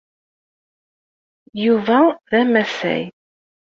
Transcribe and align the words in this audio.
Yuba 1.63 1.99
d 2.29 2.31
amasay. 2.41 3.03